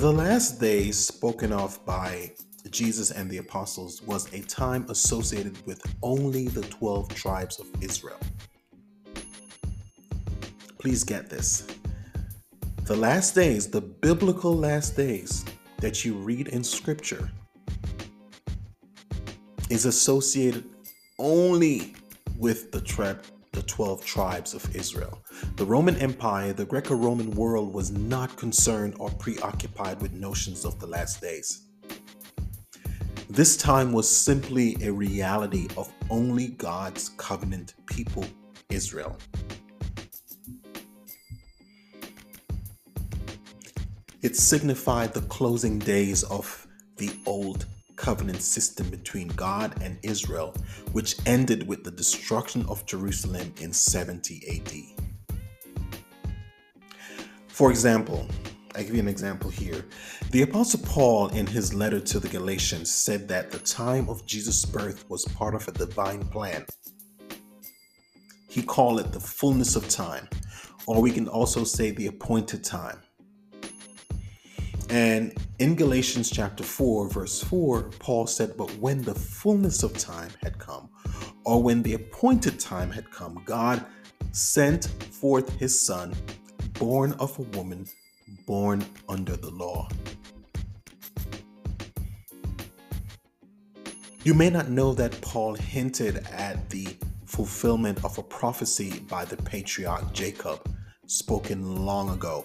The 0.00 0.10
last 0.10 0.58
days 0.58 0.98
spoken 0.98 1.52
of 1.52 1.84
by 1.84 2.32
Jesus 2.70 3.10
and 3.10 3.28
the 3.28 3.36
apostles 3.36 4.00
was 4.00 4.32
a 4.32 4.40
time 4.40 4.86
associated 4.88 5.58
with 5.66 5.82
only 6.02 6.48
the 6.48 6.62
12 6.62 7.14
tribes 7.14 7.60
of 7.60 7.66
Israel. 7.82 8.18
Please 10.78 11.04
get 11.04 11.28
this. 11.28 11.66
The 12.84 12.96
last 12.96 13.34
days, 13.34 13.68
the 13.68 13.82
biblical 13.82 14.56
last 14.56 14.96
days 14.96 15.44
that 15.80 16.02
you 16.02 16.14
read 16.14 16.48
in 16.48 16.64
scripture, 16.64 17.30
is 19.68 19.84
associated 19.84 20.64
only 21.18 21.92
with 22.38 22.72
the 22.72 22.80
tribe 22.80 23.22
the 23.52 23.62
12 23.62 24.04
tribes 24.04 24.54
of 24.54 24.76
Israel. 24.76 25.18
The 25.56 25.64
Roman 25.64 25.96
Empire, 25.96 26.52
the 26.52 26.64
Greco 26.64 26.94
Roman 26.94 27.30
world, 27.32 27.72
was 27.72 27.90
not 27.90 28.36
concerned 28.36 28.94
or 28.98 29.10
preoccupied 29.10 30.00
with 30.00 30.12
notions 30.12 30.64
of 30.64 30.78
the 30.78 30.86
last 30.86 31.20
days. 31.20 31.62
This 33.28 33.56
time 33.56 33.92
was 33.92 34.08
simply 34.08 34.76
a 34.82 34.92
reality 34.92 35.68
of 35.76 35.92
only 36.10 36.48
God's 36.48 37.10
covenant 37.10 37.74
people, 37.86 38.24
Israel. 38.70 39.16
It 44.22 44.36
signified 44.36 45.14
the 45.14 45.22
closing 45.22 45.78
days 45.78 46.24
of 46.24 46.66
the 46.96 47.10
old 47.24 47.66
covenant 48.00 48.40
system 48.40 48.88
between 48.88 49.28
God 49.28 49.74
and 49.82 49.98
Israel, 50.02 50.54
which 50.92 51.16
ended 51.26 51.68
with 51.68 51.84
the 51.84 51.90
destruction 51.90 52.64
of 52.66 52.86
Jerusalem 52.86 53.52
in 53.60 53.74
70 53.74 54.42
AD. 54.54 55.34
For 57.48 57.70
example, 57.70 58.26
I 58.74 58.82
give 58.82 58.94
you 58.94 59.00
an 59.00 59.08
example 59.08 59.50
here. 59.50 59.84
The 60.30 60.42
Apostle 60.42 60.80
Paul, 60.86 61.28
in 61.28 61.46
his 61.46 61.74
letter 61.74 62.00
to 62.00 62.18
the 62.18 62.28
Galatians, 62.28 62.90
said 62.90 63.28
that 63.28 63.50
the 63.50 63.58
time 63.58 64.08
of 64.08 64.24
Jesus' 64.24 64.64
birth 64.64 65.04
was 65.10 65.26
part 65.26 65.54
of 65.54 65.68
a 65.68 65.72
divine 65.72 66.24
plan. 66.24 66.64
He 68.48 68.62
called 68.62 69.00
it 69.00 69.12
the 69.12 69.20
fullness 69.20 69.76
of 69.76 69.86
time, 69.90 70.26
or 70.86 71.02
we 71.02 71.10
can 71.10 71.28
also 71.28 71.64
say 71.64 71.90
the 71.90 72.06
appointed 72.06 72.64
time. 72.64 73.00
And 74.90 75.32
in 75.60 75.76
Galatians 75.76 76.28
chapter 76.30 76.64
4, 76.64 77.10
verse 77.10 77.40
4, 77.44 77.90
Paul 78.00 78.26
said, 78.26 78.56
But 78.56 78.74
when 78.78 79.02
the 79.02 79.14
fullness 79.14 79.84
of 79.84 79.96
time 79.96 80.30
had 80.42 80.58
come, 80.58 80.88
or 81.44 81.62
when 81.62 81.80
the 81.82 81.94
appointed 81.94 82.58
time 82.58 82.90
had 82.90 83.08
come, 83.12 83.40
God 83.44 83.86
sent 84.32 84.86
forth 84.86 85.56
his 85.60 85.80
son, 85.80 86.12
born 86.72 87.12
of 87.20 87.38
a 87.38 87.42
woman, 87.56 87.86
born 88.46 88.84
under 89.08 89.36
the 89.36 89.50
law. 89.50 89.88
You 94.24 94.34
may 94.34 94.50
not 94.50 94.70
know 94.70 94.92
that 94.94 95.20
Paul 95.20 95.54
hinted 95.54 96.26
at 96.32 96.68
the 96.68 96.96
fulfillment 97.26 98.04
of 98.04 98.18
a 98.18 98.24
prophecy 98.24 98.98
by 99.08 99.24
the 99.24 99.36
patriarch 99.36 100.12
Jacob, 100.12 100.68
spoken 101.06 101.84
long 101.84 102.10
ago. 102.10 102.44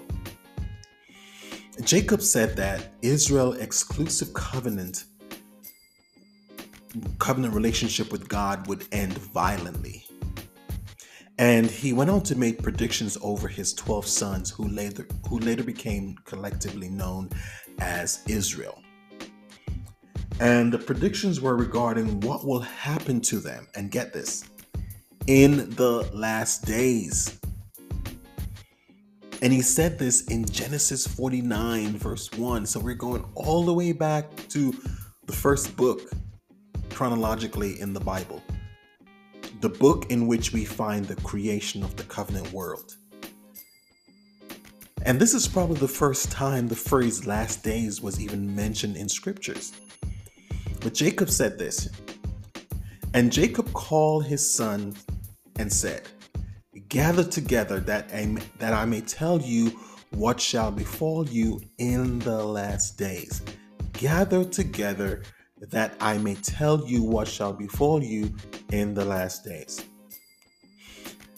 Jacob 1.85 2.19
said 2.19 2.55
that 2.55 2.93
Israel 3.03 3.53
exclusive 3.53 4.33
covenant 4.33 5.05
covenant 7.19 7.53
relationship 7.53 8.11
with 8.11 8.27
God 8.27 8.65
would 8.67 8.87
end 8.91 9.13
violently. 9.13 10.07
And 11.37 11.67
he 11.69 11.93
went 11.93 12.09
on 12.09 12.23
to 12.23 12.35
make 12.35 12.63
predictions 12.63 13.19
over 13.21 13.47
his 13.47 13.73
12 13.73 14.07
sons 14.07 14.49
who 14.49 14.67
later 14.67 15.05
who 15.29 15.37
later 15.37 15.63
became 15.63 16.15
collectively 16.25 16.89
known 16.89 17.29
as 17.77 18.23
Israel. 18.27 18.81
And 20.39 20.73
the 20.73 20.79
predictions 20.79 21.39
were 21.39 21.55
regarding 21.55 22.19
what 22.21 22.45
will 22.45 22.61
happen 22.61 23.21
to 23.21 23.39
them. 23.39 23.67
And 23.75 23.91
get 23.91 24.11
this 24.11 24.43
in 25.27 25.69
the 25.71 26.09
last 26.13 26.65
days. 26.65 27.39
And 29.45 29.53
he 29.53 29.61
said 29.61 29.99
this 29.99 30.23
in 30.23 30.43
Genesis 30.43 31.05
49, 31.05 31.97
verse 31.99 32.31
1. 32.31 32.65
So 32.65 32.79
we're 32.79 32.95
going 32.95 33.23
all 33.35 33.63
the 33.63 33.75
way 33.75 33.91
back 33.91 34.25
to 34.47 34.73
the 35.27 35.33
first 35.33 35.77
book 35.77 36.01
chronologically 36.89 37.79
in 37.79 37.93
the 37.93 37.99
Bible, 37.99 38.41
the 39.61 39.69
book 39.69 40.09
in 40.09 40.25
which 40.25 40.51
we 40.51 40.65
find 40.65 41.05
the 41.05 41.15
creation 41.17 41.83
of 41.83 41.95
the 41.95 42.01
covenant 42.05 42.51
world. 42.53 42.95
And 45.03 45.19
this 45.19 45.35
is 45.35 45.47
probably 45.47 45.77
the 45.77 45.87
first 45.87 46.31
time 46.31 46.67
the 46.67 46.75
phrase 46.75 47.27
last 47.27 47.63
days 47.63 48.01
was 48.01 48.19
even 48.19 48.55
mentioned 48.55 48.97
in 48.97 49.07
scriptures. 49.07 49.73
But 50.79 50.95
Jacob 50.95 51.29
said 51.29 51.59
this 51.59 51.87
And 53.13 53.31
Jacob 53.31 53.71
called 53.73 54.25
his 54.25 54.51
son 54.51 54.95
and 55.59 55.71
said, 55.71 56.01
Gather 56.89 57.23
together 57.23 57.79
that 57.81 58.09
I, 58.13 58.37
that 58.59 58.73
I 58.73 58.85
may 58.85 59.01
tell 59.01 59.41
you 59.41 59.79
what 60.11 60.39
shall 60.39 60.71
befall 60.71 61.27
you 61.27 61.61
in 61.77 62.19
the 62.19 62.43
last 62.43 62.97
days. 62.97 63.41
Gather 63.93 64.43
together 64.45 65.23
that 65.59 65.95
I 65.99 66.17
may 66.17 66.35
tell 66.35 66.85
you 66.85 67.03
what 67.03 67.27
shall 67.27 67.53
befall 67.53 68.03
you 68.03 68.33
in 68.71 68.93
the 68.93 69.05
last 69.05 69.43
days. 69.43 69.83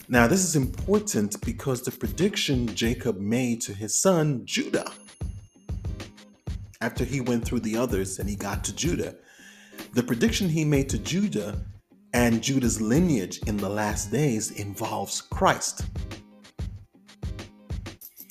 Now, 0.08 0.26
this 0.26 0.42
is 0.42 0.56
important 0.56 1.40
because 1.44 1.82
the 1.82 1.90
prediction 1.90 2.74
Jacob 2.74 3.18
made 3.18 3.60
to 3.62 3.74
his 3.74 4.00
son 4.00 4.42
Judah, 4.44 4.90
after 6.80 7.04
he 7.04 7.20
went 7.20 7.44
through 7.44 7.60
the 7.60 7.76
others 7.76 8.18
and 8.18 8.28
he 8.28 8.36
got 8.36 8.64
to 8.64 8.74
Judah, 8.74 9.14
the 9.92 10.02
prediction 10.02 10.48
he 10.48 10.64
made 10.64 10.88
to 10.90 10.98
Judah 10.98 11.58
and 12.12 12.42
Judah's 12.42 12.80
lineage 12.80 13.38
in 13.46 13.56
the 13.56 13.68
last 13.68 14.10
days 14.10 14.52
involves 14.52 15.20
Christ. 15.20 15.82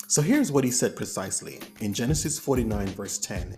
So 0.08 0.22
here's 0.22 0.50
what 0.50 0.64
he 0.64 0.70
said 0.70 0.96
precisely 0.96 1.60
in 1.80 1.92
Genesis 1.92 2.38
49, 2.38 2.88
verse 2.88 3.18
10. 3.18 3.56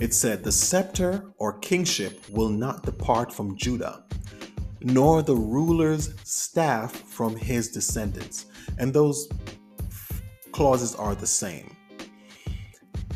It 0.00 0.12
said, 0.12 0.42
The 0.42 0.52
scepter 0.52 1.32
or 1.38 1.58
kingship 1.58 2.28
will 2.30 2.48
not 2.48 2.82
depart 2.82 3.32
from 3.32 3.56
Judah, 3.56 4.04
nor 4.80 5.22
the 5.22 5.36
ruler's 5.36 6.14
staff 6.24 6.92
from 6.92 7.36
his 7.36 7.70
descendants. 7.70 8.46
And 8.78 8.92
those 8.92 9.28
clauses 10.52 10.94
are 10.94 11.14
the 11.14 11.26
same. 11.26 11.76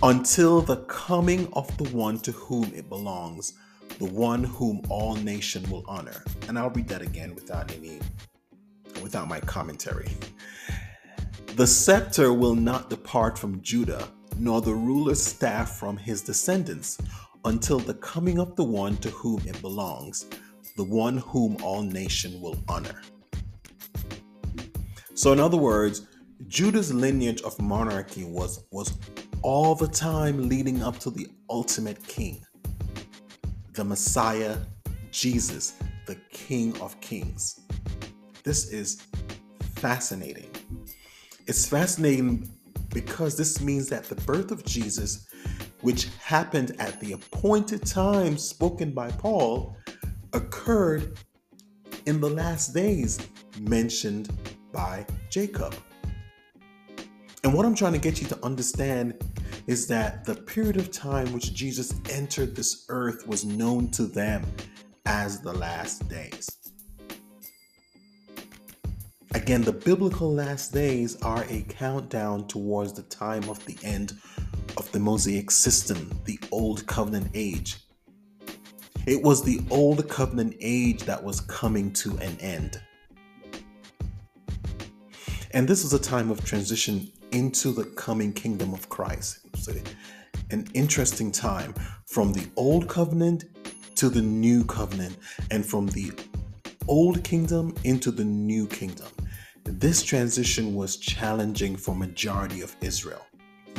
Until 0.02 0.60
the 0.60 0.84
coming 0.84 1.48
of 1.54 1.74
the 1.78 1.88
one 1.96 2.18
to 2.20 2.32
whom 2.32 2.70
it 2.74 2.88
belongs, 2.88 3.54
the 3.98 4.06
one 4.06 4.44
whom 4.44 4.82
all 4.88 5.14
nation 5.16 5.68
will 5.70 5.84
honor. 5.86 6.22
And 6.48 6.58
I'll 6.58 6.70
read 6.70 6.88
that 6.88 7.02
again 7.02 7.34
without 7.34 7.72
any 7.72 8.00
without 9.02 9.28
my 9.28 9.40
commentary. 9.40 10.10
The 11.56 11.66
scepter 11.66 12.32
will 12.32 12.54
not 12.54 12.90
depart 12.90 13.38
from 13.38 13.60
Judah, 13.62 14.08
nor 14.38 14.60
the 14.60 14.74
ruler's 14.74 15.22
staff 15.22 15.78
from 15.78 15.96
his 15.96 16.22
descendants, 16.22 16.98
until 17.44 17.78
the 17.78 17.94
coming 17.94 18.38
of 18.38 18.56
the 18.56 18.64
one 18.64 18.96
to 18.98 19.10
whom 19.10 19.40
it 19.46 19.60
belongs, 19.60 20.26
the 20.76 20.84
one 20.84 21.18
whom 21.18 21.56
all 21.62 21.82
nation 21.82 22.40
will 22.40 22.56
honor. 22.68 23.02
So 25.14 25.32
in 25.32 25.38
other 25.38 25.56
words, 25.56 26.08
Judah's 26.48 26.92
lineage 26.92 27.42
of 27.42 27.60
monarchy 27.60 28.24
was 28.24 28.64
was 28.70 28.98
all 29.42 29.74
the 29.74 29.88
time 29.88 30.48
leading 30.48 30.82
up 30.82 30.98
to 31.00 31.10
the 31.10 31.28
ultimate 31.50 32.02
king, 32.06 32.42
the 33.74 33.84
Messiah, 33.84 34.56
Jesus, 35.10 35.74
the 36.06 36.14
King 36.30 36.80
of 36.80 36.98
Kings. 37.00 37.60
This 38.44 38.70
is 38.70 39.02
fascinating. 39.74 40.50
It's 41.46 41.66
fascinating 41.66 42.48
because 42.90 43.36
this 43.36 43.60
means 43.60 43.88
that 43.88 44.04
the 44.04 44.14
birth 44.14 44.52
of 44.52 44.64
Jesus, 44.64 45.26
which 45.80 46.08
happened 46.22 46.76
at 46.78 47.00
the 47.00 47.12
appointed 47.12 47.84
time 47.84 48.38
spoken 48.38 48.92
by 48.92 49.10
Paul, 49.10 49.76
occurred 50.32 51.18
in 52.06 52.20
the 52.20 52.30
last 52.30 52.74
days 52.74 53.18
mentioned 53.58 54.30
by 54.72 55.04
Jacob. 55.30 55.74
And 57.42 57.52
what 57.52 57.66
I'm 57.66 57.74
trying 57.74 57.92
to 57.92 57.98
get 57.98 58.20
you 58.22 58.28
to 58.28 58.44
understand 58.44 59.14
is 59.66 59.86
that 59.86 60.24
the 60.24 60.34
period 60.34 60.76
of 60.76 60.90
time 60.90 61.32
which 61.32 61.54
Jesus 61.54 61.94
entered 62.10 62.54
this 62.54 62.84
earth 62.88 63.26
was 63.26 63.44
known 63.44 63.90
to 63.92 64.06
them 64.06 64.44
as 65.06 65.40
the 65.40 65.52
last 65.52 66.08
days. 66.08 66.50
Again, 69.34 69.62
the 69.62 69.72
biblical 69.72 70.32
last 70.32 70.72
days 70.72 71.20
are 71.22 71.44
a 71.48 71.62
countdown 71.68 72.46
towards 72.46 72.92
the 72.92 73.02
time 73.02 73.48
of 73.48 73.64
the 73.66 73.76
end 73.82 74.12
of 74.76 74.90
the 74.92 75.00
Mosaic 75.00 75.50
system, 75.50 76.10
the 76.24 76.38
Old 76.52 76.86
Covenant 76.86 77.30
age. 77.34 77.78
It 79.06 79.22
was 79.22 79.42
the 79.42 79.60
Old 79.70 80.08
Covenant 80.08 80.54
age 80.60 81.02
that 81.02 81.22
was 81.22 81.40
coming 81.42 81.92
to 81.94 82.16
an 82.18 82.36
end. 82.40 82.80
And 85.50 85.68
this 85.68 85.82
was 85.82 85.92
a 85.92 85.98
time 85.98 86.30
of 86.30 86.44
transition 86.44 87.10
into 87.34 87.72
the 87.72 87.84
coming 87.96 88.32
kingdom 88.32 88.72
of 88.72 88.88
Christ. 88.88 89.40
It's 89.52 89.66
an 90.50 90.68
interesting 90.72 91.32
time 91.32 91.74
from 92.06 92.32
the 92.32 92.46
Old 92.56 92.88
Covenant 92.88 93.44
to 93.96 94.08
the 94.08 94.22
New 94.22 94.64
Covenant, 94.64 95.16
and 95.50 95.66
from 95.66 95.86
the 95.88 96.12
Old 96.86 97.24
Kingdom 97.24 97.74
into 97.84 98.10
the 98.10 98.24
New 98.24 98.66
Kingdom. 98.68 99.08
This 99.64 100.02
transition 100.02 100.74
was 100.74 100.96
challenging 100.96 101.76
for 101.76 101.94
majority 101.94 102.60
of 102.60 102.76
Israel, 102.80 103.26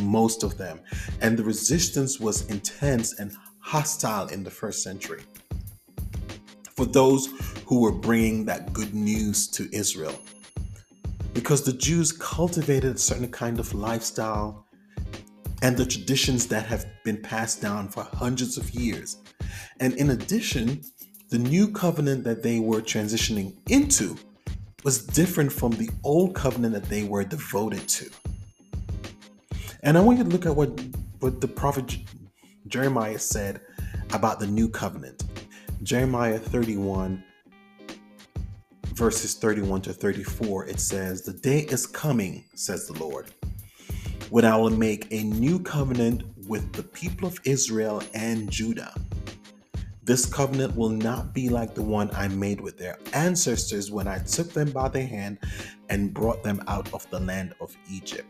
most 0.02 0.44
of 0.44 0.58
them, 0.58 0.82
and 1.22 1.38
the 1.38 1.44
resistance 1.44 2.20
was 2.20 2.46
intense 2.48 3.20
and 3.20 3.34
hostile 3.60 4.28
in 4.28 4.44
the 4.44 4.52
first 4.52 4.84
century. 4.84 5.22
For 6.72 6.86
those 6.86 7.28
who 7.66 7.80
were 7.82 7.94
bringing 7.94 8.46
that 8.46 8.74
good 8.74 8.94
news 8.94 9.48
to 9.50 9.70
Israel, 9.74 10.20
because 11.36 11.62
the 11.62 11.74
Jews 11.74 12.14
cultivated 12.14 12.96
a 12.96 12.98
certain 12.98 13.30
kind 13.30 13.60
of 13.60 13.74
lifestyle 13.76 14.66
and 15.62 15.76
the 15.76 15.86
traditions 15.86 16.48
that 16.48 16.66
have 16.66 16.86
been 17.04 17.22
passed 17.22 17.62
down 17.62 17.90
for 17.90 18.04
hundreds 18.04 18.58
of 18.58 18.74
years. 18.74 19.18
And 19.82 19.94
in 19.96 20.12
addition, 20.12 20.82
the 21.30 21.38
new 21.38 21.68
covenant 21.68 22.24
that 22.24 22.42
they 22.42 22.60
were 22.60 22.82
transitioning 22.82 23.54
into 23.70 24.16
was 24.86 25.06
different 25.06 25.52
from 25.52 25.72
the 25.74 25.90
old 26.06 26.36
covenant 26.36 26.74
that 26.74 26.86
they 26.86 27.04
were 27.04 27.26
devoted 27.26 27.86
to. 27.90 28.10
And 29.84 29.98
I 29.98 30.02
want 30.02 30.20
you 30.20 30.24
to 30.24 30.30
look 30.30 30.46
at 30.46 30.56
what, 30.56 30.80
what 31.20 31.42
the 31.42 31.50
prophet 31.50 31.98
Jeremiah 32.68 33.20
said 33.20 33.60
about 34.14 34.40
the 34.40 34.48
new 34.48 34.70
covenant. 34.70 35.26
Jeremiah 35.84 36.40
31, 36.40 37.25
verses 38.96 39.36
31 39.36 39.82
to 39.84 39.94
34, 39.94 40.68
it 40.68 40.80
says, 40.80 41.22
The 41.22 41.34
day 41.34 41.60
is 41.60 41.86
coming, 41.86 42.46
says 42.56 42.88
the 42.88 42.94
Lord, 42.94 43.32
when 44.30 44.46
I 44.46 44.58
will 44.58 44.72
make 44.72 45.08
a 45.12 45.24
new 45.24 45.60
covenant 45.60 46.24
with 46.48 46.74
the 46.74 46.84
people 46.84 47.28
of 47.28 47.40
Israel 47.46 48.02
and 48.14 48.50
Judah 48.50 48.94
this 50.06 50.28
covenant 50.28 50.76
will 50.76 50.92
not 50.92 51.34
be 51.34 51.50
like 51.50 51.74
the 51.74 51.82
one 51.82 52.12
I 52.14 52.28
made 52.28 52.62
with 52.62 52.78
their 52.78 53.00
ancestors 53.14 53.90
when 53.90 54.08
I 54.08 54.20
took 54.20 54.54
them 54.54 54.70
by 54.70 54.88
the 54.88 55.02
hand 55.02 55.40
and 55.90 56.14
brought 56.14 56.44
them 56.44 56.62
out 56.68 56.94
of 56.94 57.10
the 57.10 57.20
land 57.20 57.56
of 57.60 57.76
Egypt. 57.90 58.30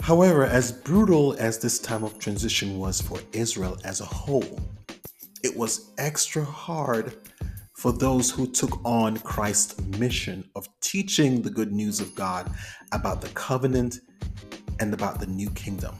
However, 0.00 0.44
as 0.44 0.72
brutal 0.72 1.36
as 1.38 1.58
this 1.58 1.78
time 1.78 2.04
of 2.04 2.18
transition 2.18 2.78
was 2.78 3.00
for 3.00 3.18
Israel 3.32 3.78
as 3.82 4.02
a 4.02 4.06
whole, 4.06 4.60
it 5.42 5.56
was 5.56 5.92
extra 5.98 6.44
hard 6.44 7.16
for 7.74 7.92
those 7.92 8.30
who 8.30 8.46
took 8.46 8.84
on 8.84 9.18
Christ's 9.18 9.80
mission 9.98 10.48
of 10.56 10.68
teaching 10.80 11.42
the 11.42 11.50
good 11.50 11.72
news 11.72 12.00
of 12.00 12.14
God 12.14 12.50
about 12.92 13.20
the 13.20 13.28
covenant 13.28 14.00
and 14.80 14.92
about 14.92 15.20
the 15.20 15.26
new 15.26 15.50
kingdom 15.50 15.94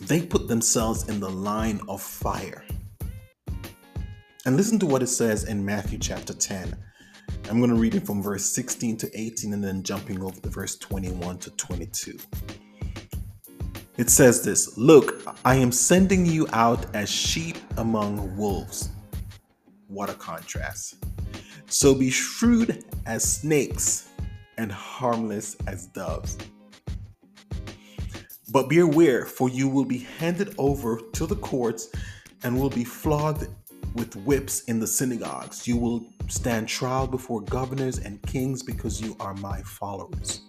they 0.00 0.22
put 0.22 0.48
themselves 0.48 1.08
in 1.08 1.20
the 1.20 1.28
line 1.28 1.80
of 1.88 2.00
fire. 2.00 2.64
And 4.46 4.56
listen 4.56 4.78
to 4.78 4.86
what 4.86 5.02
it 5.02 5.08
says 5.08 5.44
in 5.44 5.64
Matthew 5.64 5.98
chapter 5.98 6.32
10. 6.32 6.76
I'm 7.50 7.58
going 7.58 7.70
to 7.70 7.76
read 7.76 7.94
it 7.94 8.06
from 8.06 8.22
verse 8.22 8.46
16 8.46 8.96
to 8.98 9.10
18 9.20 9.52
and 9.52 9.62
then 9.62 9.82
jumping 9.82 10.22
over 10.22 10.40
to 10.40 10.48
verse 10.48 10.76
21 10.76 11.38
to 11.38 11.50
22. 11.50 12.18
It 13.98 14.10
says 14.10 14.42
this 14.44 14.78
Look, 14.78 15.22
I 15.44 15.56
am 15.56 15.72
sending 15.72 16.24
you 16.24 16.46
out 16.52 16.86
as 16.94 17.10
sheep 17.10 17.56
among 17.78 18.36
wolves. 18.36 18.90
What 19.88 20.08
a 20.08 20.14
contrast. 20.14 21.04
So 21.66 21.96
be 21.96 22.08
shrewd 22.08 22.84
as 23.06 23.24
snakes 23.24 24.10
and 24.56 24.70
harmless 24.70 25.56
as 25.66 25.86
doves. 25.86 26.38
But 28.50 28.68
be 28.68 28.78
aware, 28.78 29.26
for 29.26 29.48
you 29.48 29.68
will 29.68 29.84
be 29.84 29.98
handed 29.98 30.54
over 30.58 31.00
to 31.14 31.26
the 31.26 31.36
courts 31.36 31.88
and 32.44 32.58
will 32.58 32.70
be 32.70 32.84
flogged 32.84 33.48
with 33.94 34.14
whips 34.16 34.62
in 34.64 34.78
the 34.78 34.86
synagogues. 34.86 35.66
You 35.66 35.76
will 35.76 36.06
stand 36.28 36.68
trial 36.68 37.08
before 37.08 37.40
governors 37.40 37.98
and 37.98 38.22
kings 38.22 38.62
because 38.62 39.00
you 39.00 39.16
are 39.18 39.34
my 39.34 39.60
followers. 39.62 40.42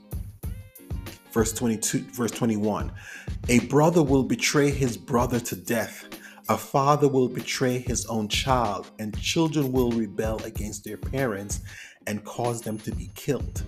Verse 1.31 1.53
22, 1.53 1.99
verse 2.11 2.31
21. 2.31 2.91
A 3.49 3.59
brother 3.67 4.01
will 4.01 4.23
betray 4.23 4.71
his 4.71 4.97
brother 4.97 5.39
to 5.39 5.55
death. 5.55 6.07
A 6.49 6.57
father 6.57 7.07
will 7.07 7.29
betray 7.29 7.77
his 7.77 8.05
own 8.07 8.27
child, 8.27 8.89
and 8.97 9.17
children 9.19 9.71
will 9.71 9.91
rebel 9.91 10.43
against 10.43 10.83
their 10.83 10.97
parents 10.97 11.61
and 12.07 12.25
cause 12.25 12.61
them 12.61 12.79
to 12.79 12.91
be 12.95 13.11
killed. 13.13 13.63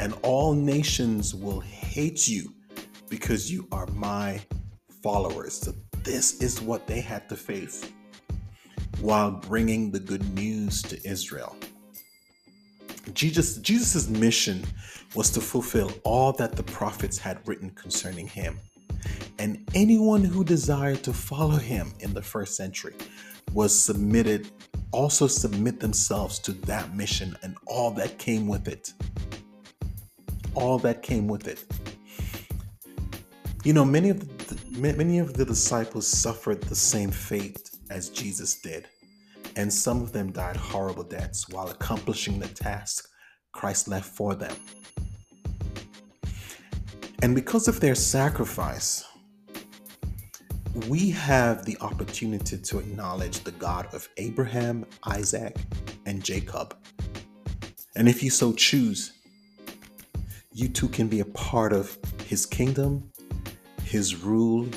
And 0.00 0.14
all 0.22 0.54
nations 0.54 1.34
will 1.34 1.60
hate 1.60 2.26
you 2.26 2.52
because 3.10 3.50
you 3.52 3.68
are 3.72 3.86
my 3.88 4.40
followers. 5.02 5.54
So, 5.54 5.74
this 6.02 6.40
is 6.40 6.62
what 6.62 6.86
they 6.86 7.00
had 7.00 7.28
to 7.28 7.36
face 7.36 7.90
while 9.00 9.30
bringing 9.30 9.90
the 9.90 10.00
good 10.00 10.34
news 10.34 10.80
to 10.82 11.08
Israel. 11.08 11.56
Jesus 13.12 14.08
mission 14.08 14.64
was 15.14 15.30
to 15.30 15.40
fulfill 15.40 15.92
all 16.04 16.32
that 16.32 16.56
the 16.56 16.62
prophets 16.62 17.18
had 17.18 17.46
written 17.46 17.70
concerning 17.70 18.26
him. 18.26 18.58
And 19.38 19.68
anyone 19.74 20.24
who 20.24 20.44
desired 20.44 21.02
to 21.04 21.12
follow 21.12 21.56
him 21.56 21.92
in 22.00 22.12
the 22.12 22.22
first 22.22 22.56
century 22.56 22.94
was 23.52 23.78
submitted 23.78 24.50
also 24.92 25.26
submit 25.26 25.80
themselves 25.80 26.38
to 26.40 26.52
that 26.52 26.94
mission 26.94 27.36
and 27.42 27.56
all 27.66 27.90
that 27.92 28.18
came 28.18 28.46
with 28.46 28.68
it. 28.68 28.92
All 30.54 30.78
that 30.80 31.02
came 31.02 31.28
with 31.28 31.46
it. 31.48 31.64
You 33.64 33.72
know, 33.72 33.84
many 33.84 34.10
of 34.10 34.20
the, 34.48 34.80
many 34.80 35.18
of 35.18 35.34
the 35.34 35.44
disciples 35.44 36.06
suffered 36.06 36.62
the 36.62 36.74
same 36.74 37.10
fate 37.10 37.70
as 37.90 38.10
Jesus 38.10 38.60
did, 38.60 38.88
and 39.56 39.72
some 39.72 40.02
of 40.02 40.12
them 40.12 40.30
died 40.30 40.56
horrible 40.56 41.02
deaths 41.02 41.48
while 41.48 41.68
accomplishing 41.70 42.38
the 42.38 42.48
task 42.48 43.08
Christ 43.52 43.88
left 43.88 44.14
for 44.14 44.34
them. 44.34 44.54
And 47.22 47.34
because 47.34 47.66
of 47.66 47.80
their 47.80 47.94
sacrifice, 47.94 49.02
we 50.88 51.10
have 51.10 51.64
the 51.64 51.78
opportunity 51.80 52.58
to 52.58 52.78
acknowledge 52.78 53.40
the 53.40 53.52
God 53.52 53.86
of 53.94 54.06
Abraham, 54.18 54.84
Isaac, 55.04 55.56
and 56.04 56.22
Jacob. 56.22 56.76
And 57.96 58.10
if 58.10 58.22
you 58.22 58.28
so 58.28 58.52
choose, 58.52 59.14
you 60.52 60.68
too 60.68 60.88
can 60.88 61.08
be 61.08 61.20
a 61.20 61.24
part 61.24 61.72
of 61.72 61.96
his 62.26 62.44
kingdom, 62.44 63.10
his 63.84 64.16
rule, 64.16 64.68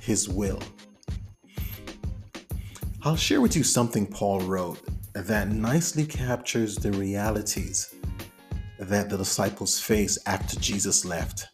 his 0.00 0.28
will. 0.28 0.60
I'll 3.08 3.16
share 3.16 3.40
with 3.40 3.56
you 3.56 3.64
something 3.64 4.06
Paul 4.06 4.40
wrote 4.40 4.86
that 5.14 5.48
nicely 5.48 6.04
captures 6.04 6.76
the 6.76 6.92
realities 6.92 7.94
that 8.78 9.08
the 9.08 9.16
disciples 9.16 9.80
faced 9.80 10.18
after 10.26 10.60
Jesus 10.60 11.06
left, 11.06 11.48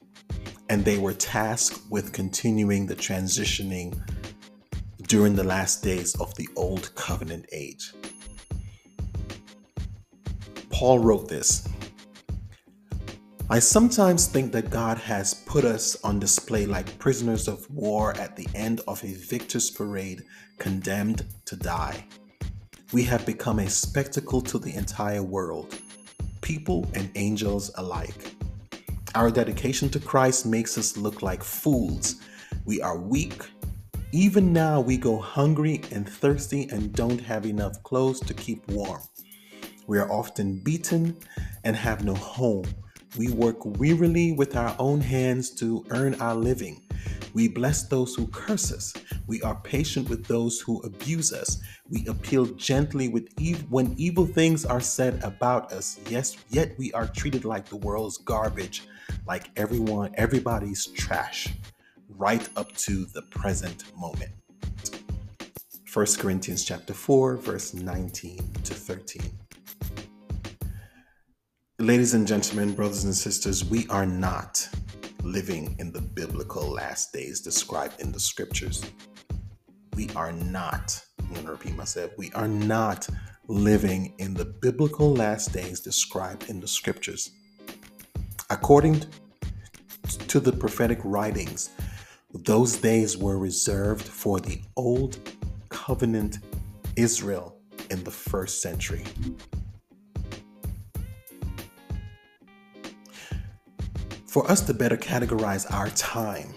and 0.68 0.84
they 0.84 0.98
were 0.98 1.14
tasked 1.14 1.80
with 1.88 2.12
continuing 2.12 2.86
the 2.86 2.96
transitioning 2.96 3.96
during 5.06 5.36
the 5.36 5.44
last 5.44 5.84
days 5.84 6.16
of 6.16 6.34
the 6.34 6.48
Old 6.56 6.92
Covenant 6.96 7.46
age. 7.52 7.92
Paul 10.70 10.98
wrote 10.98 11.28
this 11.28 11.68
I 13.50 13.58
sometimes 13.58 14.26
think 14.26 14.52
that 14.52 14.70
God 14.70 14.96
has 14.96 15.34
put 15.34 15.66
us 15.66 16.02
on 16.02 16.18
display 16.18 16.64
like 16.64 16.98
prisoners 16.98 17.46
of 17.46 17.70
war 17.70 18.16
at 18.16 18.36
the 18.36 18.48
end 18.54 18.80
of 18.88 19.04
a 19.04 19.12
victor's 19.12 19.70
parade, 19.70 20.22
condemned 20.58 21.26
to 21.44 21.54
die. 21.54 22.06
We 22.94 23.02
have 23.02 23.26
become 23.26 23.58
a 23.58 23.68
spectacle 23.68 24.40
to 24.40 24.58
the 24.58 24.74
entire 24.74 25.22
world, 25.22 25.78
people 26.40 26.86
and 26.94 27.10
angels 27.16 27.70
alike. 27.74 28.34
Our 29.14 29.30
dedication 29.30 29.90
to 29.90 30.00
Christ 30.00 30.46
makes 30.46 30.78
us 30.78 30.96
look 30.96 31.20
like 31.20 31.44
fools. 31.44 32.22
We 32.64 32.80
are 32.80 32.96
weak. 32.96 33.42
Even 34.12 34.54
now, 34.54 34.80
we 34.80 34.96
go 34.96 35.18
hungry 35.18 35.82
and 35.92 36.08
thirsty 36.08 36.66
and 36.70 36.94
don't 36.94 37.20
have 37.20 37.44
enough 37.44 37.82
clothes 37.82 38.20
to 38.20 38.32
keep 38.32 38.66
warm. 38.68 39.02
We 39.86 39.98
are 39.98 40.10
often 40.10 40.60
beaten 40.60 41.18
and 41.64 41.76
have 41.76 42.06
no 42.06 42.14
home 42.14 42.64
we 43.16 43.30
work 43.30 43.64
wearily 43.78 44.32
with 44.32 44.56
our 44.56 44.74
own 44.78 45.00
hands 45.00 45.50
to 45.56 45.84
earn 45.90 46.14
our 46.20 46.34
living. 46.34 46.82
We 47.32 47.48
bless 47.48 47.88
those 47.88 48.14
who 48.14 48.28
curse 48.28 48.72
us. 48.72 48.92
We 49.26 49.42
are 49.42 49.56
patient 49.56 50.08
with 50.08 50.24
those 50.26 50.60
who 50.60 50.80
abuse 50.82 51.32
us. 51.32 51.60
We 51.90 52.06
appeal 52.06 52.46
gently 52.46 53.08
with 53.08 53.28
ev- 53.40 53.70
when 53.70 53.94
evil 53.96 54.26
things 54.26 54.64
are 54.64 54.80
said 54.80 55.22
about 55.22 55.72
us. 55.72 55.98
Yes, 56.08 56.36
yet 56.50 56.78
we 56.78 56.92
are 56.92 57.06
treated 57.06 57.44
like 57.44 57.68
the 57.68 57.76
world's 57.76 58.18
garbage, 58.18 58.86
like 59.26 59.50
everyone, 59.56 60.14
everybody's 60.14 60.86
trash, 60.86 61.48
right 62.08 62.48
up 62.56 62.74
to 62.76 63.04
the 63.06 63.22
present 63.22 63.84
moment. 63.96 64.30
1 65.92 66.06
Corinthians 66.18 66.64
chapter 66.64 66.94
4, 66.94 67.36
verse 67.36 67.74
19 67.74 68.38
to 68.64 68.74
13. 68.74 69.43
Ladies 71.80 72.14
and 72.14 72.24
gentlemen, 72.24 72.72
brothers 72.72 73.02
and 73.02 73.12
sisters, 73.12 73.64
we 73.64 73.84
are 73.88 74.06
not 74.06 74.68
living 75.24 75.74
in 75.80 75.90
the 75.90 76.00
biblical 76.00 76.68
last 76.68 77.12
days 77.12 77.40
described 77.40 78.00
in 78.00 78.12
the 78.12 78.20
scriptures. 78.20 78.84
We 79.96 80.08
are 80.14 80.30
not, 80.30 81.04
I'm 81.18 81.32
going 81.32 81.46
to 81.46 81.50
repeat 81.50 81.74
myself, 81.74 82.12
we 82.16 82.30
are 82.30 82.46
not 82.46 83.08
living 83.48 84.14
in 84.18 84.34
the 84.34 84.44
biblical 84.44 85.12
last 85.16 85.52
days 85.52 85.80
described 85.80 86.48
in 86.48 86.60
the 86.60 86.68
scriptures. 86.68 87.32
According 88.50 89.02
to 90.28 90.38
the 90.38 90.52
prophetic 90.52 91.00
writings, 91.02 91.70
those 92.32 92.76
days 92.76 93.18
were 93.18 93.36
reserved 93.36 94.06
for 94.06 94.38
the 94.38 94.60
old 94.76 95.18
covenant 95.70 96.38
Israel 96.94 97.58
in 97.90 98.04
the 98.04 98.12
first 98.12 98.62
century. 98.62 99.02
For 104.34 104.50
us 104.50 104.60
to 104.62 104.74
better 104.74 104.96
categorize 104.96 105.72
our 105.72 105.88
time, 105.90 106.52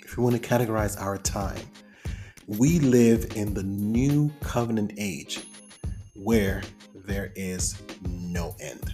if 0.00 0.16
we 0.16 0.24
want 0.24 0.34
to 0.34 0.42
categorize 0.42 1.00
our 1.00 1.16
time, 1.16 1.60
we 2.48 2.80
live 2.80 3.36
in 3.36 3.54
the 3.54 3.62
new 3.62 4.28
covenant 4.40 4.92
age 4.98 5.46
where 6.16 6.64
there 7.06 7.30
is 7.36 7.80
no 8.08 8.56
end. 8.58 8.92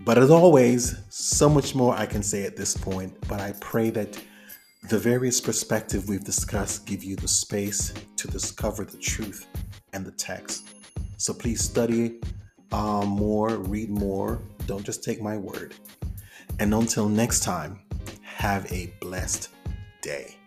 But 0.00 0.18
as 0.18 0.32
always, 0.32 0.96
so 1.10 1.48
much 1.48 1.76
more 1.76 1.94
I 1.94 2.04
can 2.04 2.24
say 2.24 2.42
at 2.42 2.56
this 2.56 2.76
point, 2.76 3.16
but 3.28 3.40
I 3.40 3.52
pray 3.60 3.90
that 3.90 4.20
the 4.88 4.98
various 4.98 5.40
perspective 5.40 6.08
we've 6.08 6.24
discussed 6.24 6.86
give 6.86 7.04
you 7.04 7.14
the 7.14 7.28
space 7.28 7.94
to 8.16 8.26
discover 8.26 8.84
the 8.84 8.98
truth 8.98 9.46
and 9.92 10.04
the 10.04 10.10
text. 10.10 10.70
So 11.18 11.32
please 11.32 11.62
study 11.62 12.18
um, 12.72 13.08
more, 13.08 13.56
read 13.56 13.90
more. 13.90 14.40
Don't 14.66 14.84
just 14.84 15.02
take 15.02 15.20
my 15.20 15.36
word. 15.36 15.74
And 16.58 16.74
until 16.74 17.08
next 17.08 17.42
time, 17.42 17.80
have 18.22 18.70
a 18.72 18.92
blessed 19.00 19.50
day. 20.02 20.37